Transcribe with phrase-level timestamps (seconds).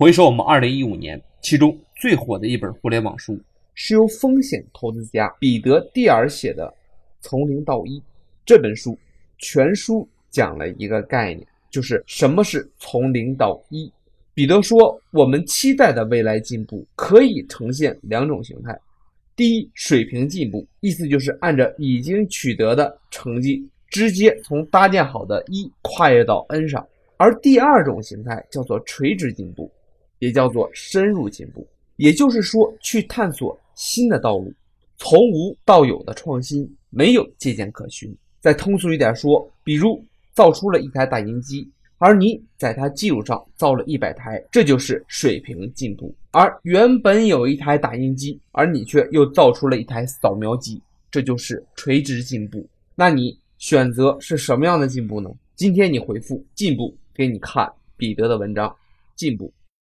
[0.00, 3.38] 回首我们二零一五年，其中最火的一本互联网书，
[3.74, 6.66] 是由风险投资家彼得·蒂尔写的
[7.20, 7.98] 《从零到一》
[8.46, 8.98] 这本书，
[9.36, 13.92] 全书讲了一个概念，就是什么是从零到一。
[14.32, 18.74] 彼得说，我们期待的未来进步可以呈现两种形态：
[19.36, 26.82] 第一，水平进步，意思就是按照已经取得的成绩，直接从搭建好的一跨越到 n 上；
[27.18, 29.70] 而第二种形态叫做垂直进步。
[30.20, 31.66] 也叫做深入进步，
[31.96, 34.52] 也就是说，去探索新的道路，
[34.96, 38.14] 从无到有的创新，没有借鉴可循。
[38.38, 52.66] 再通俗一点说，比如造出了一台打印机，而你在它基础上造了一百台，这就是水平进步；而原本有一台打印机，而你却又造出了一台扫描机，这就是垂直进步。
[52.94, 55.30] 那你选择是什么样的进步呢？
[55.56, 58.74] 今天你回复进步，给你看彼得的文章，
[59.16, 59.52] 进步。